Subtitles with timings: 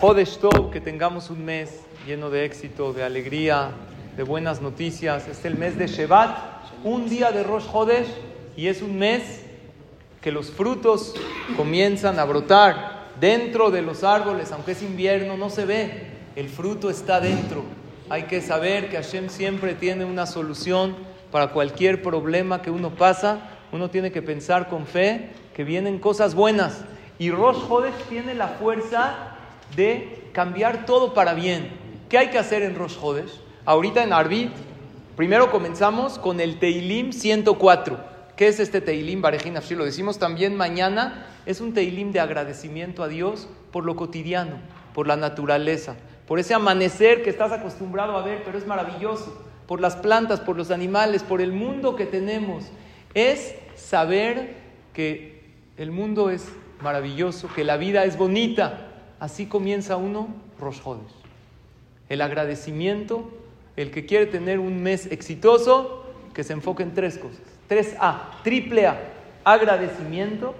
[0.00, 3.70] Jodesh Tov, que tengamos un mes lleno de éxito, de alegría,
[4.16, 5.28] de buenas noticias.
[5.28, 6.36] Es el mes de Shevat,
[6.82, 8.08] un día de Rosh Jodesh
[8.56, 9.42] y es un mes
[10.20, 11.14] que los frutos
[11.56, 16.06] comienzan a brotar dentro de los árboles, aunque es invierno, no se ve,
[16.36, 17.62] el fruto está dentro.
[18.10, 20.96] Hay que saber que Hashem siempre tiene una solución
[21.30, 23.50] para cualquier problema que uno pasa.
[23.72, 26.84] Uno tiene que pensar con fe que vienen cosas buenas.
[27.18, 29.33] Y Rosh Hodesh tiene la fuerza
[29.76, 31.70] de cambiar todo para bien.
[32.08, 33.40] ¿Qué hay que hacer en Rosh Hodesh?
[33.64, 34.50] Ahorita en Arbit,
[35.16, 38.14] primero comenzamos con el Teilim 104.
[38.36, 41.26] ¿Qué es este Teilim, Barejin Si Lo decimos también mañana.
[41.46, 44.56] Es un Teilim de agradecimiento a Dios por lo cotidiano,
[44.92, 45.94] por la naturaleza,
[46.26, 50.56] por ese amanecer que estás acostumbrado a ver, pero es maravilloso, por las plantas, por
[50.56, 52.64] los animales, por el mundo que tenemos.
[53.14, 54.54] Es saber
[54.92, 55.42] que
[55.76, 56.48] el mundo es
[56.80, 58.93] maravilloso, que la vida es bonita.
[59.20, 60.28] Así comienza uno
[60.58, 60.80] Rosh
[62.08, 63.30] El agradecimiento,
[63.76, 67.42] el que quiere tener un mes exitoso, que se enfoque en tres cosas.
[67.68, 68.98] Tres A, triple A,
[69.44, 70.54] agradecimiento.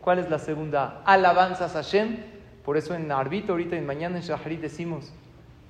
[0.00, 1.14] ¿Cuál es la segunda A?
[1.14, 2.18] Alabanzas a Hashem.
[2.64, 5.12] Por eso en Arbito, ahorita y mañana en Shaharit decimos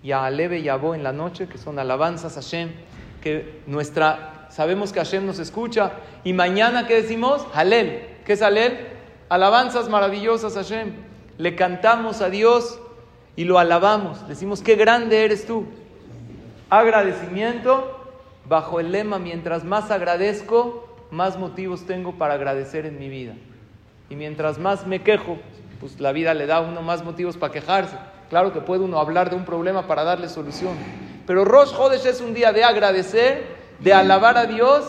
[0.03, 2.71] Ya Aleve y Abo en la noche, que son alabanzas a Hashem,
[3.23, 5.93] que nuestra, sabemos que Hashem nos escucha.
[6.25, 7.47] Y mañana, ¿qué decimos?
[7.55, 8.07] Halel.
[8.25, 8.89] ¿Qué es Halel?
[9.29, 11.10] Alabanzas maravillosas a Hashem.
[11.41, 12.79] Le cantamos a Dios
[13.35, 14.29] y lo alabamos.
[14.29, 15.65] Decimos, qué grande eres tú.
[16.69, 17.99] Agradecimiento
[18.47, 23.33] bajo el lema, mientras más agradezco, más motivos tengo para agradecer en mi vida.
[24.11, 25.39] Y mientras más me quejo,
[25.81, 27.97] pues la vida le da a uno más motivos para quejarse.
[28.29, 30.75] Claro que puede uno hablar de un problema para darle solución.
[31.27, 33.47] Pero Rosh Hodesh es un día de agradecer,
[33.79, 34.85] de alabar a Dios.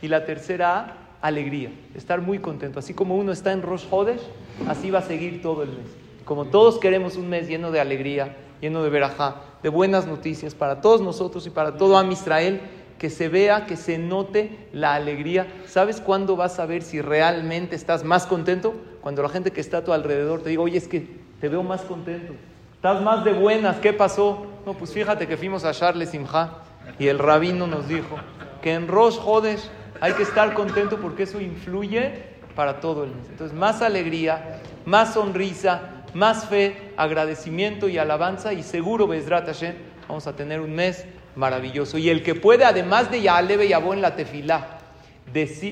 [0.00, 2.78] Y la tercera, alegría, estar muy contento.
[2.78, 4.20] Así como uno está en Rosh Hodesh,
[4.68, 5.86] así va a seguir todo el mes.
[6.24, 10.80] Como todos queremos un mes lleno de alegría, lleno de verajá, de buenas noticias para
[10.80, 12.60] todos nosotros y para todo Am Israel,
[12.98, 15.46] que se vea, que se note la alegría.
[15.66, 18.74] ¿Sabes cuándo vas a ver si realmente estás más contento?
[19.00, 21.08] Cuando la gente que está a tu alrededor te diga, oye, es que
[21.40, 22.34] te veo más contento,
[22.74, 24.46] estás más de buenas, ¿qué pasó?
[24.64, 26.58] No, pues fíjate que fuimos a Charles Simha
[26.98, 28.16] y el rabino nos dijo
[28.62, 29.68] que en Rosh Hodesh
[30.00, 32.12] hay que estar contento porque eso influye
[32.54, 33.28] para todo el mes.
[33.30, 39.74] Entonces, más alegría, más sonrisa, más fe, agradecimiento y alabanza y seguro, Bezrat Hashem,
[40.08, 41.04] vamos a tener un mes
[41.36, 41.98] maravilloso.
[41.98, 44.78] Y el que puede, además de Yaalebe y en la tefilá,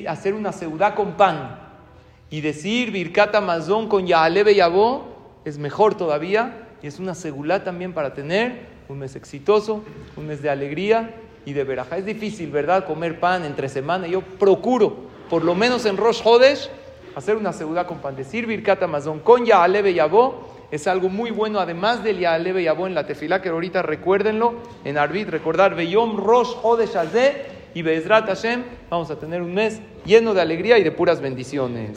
[0.09, 1.59] hacer una seudá con pan
[2.31, 4.61] y decir Birkata Mazón con Yaalebe y
[5.45, 9.85] es mejor todavía y es una segulá también para tener un mes exitoso,
[10.17, 11.15] un mes de alegría
[11.45, 11.99] y de verajá.
[11.99, 12.87] Es difícil, ¿verdad?
[12.87, 14.07] Comer pan entre semana.
[14.07, 14.97] Yo procuro,
[15.29, 16.69] por lo menos en Rosh Hodesh,
[17.15, 18.17] hacer una seudá con pan.
[18.17, 22.95] Decir Birkat Amazon con Yaalebe Yabó es algo muy bueno, además del Yaalebe Yabó en
[22.95, 28.63] la tefilá, que ahorita recuérdenlo, en Arbit, recordar Beyom Rosh Hodesh Azeh y Bezrat Hashem,
[28.89, 31.89] vamos a tener un mes lleno de alegría y de puras bendiciones.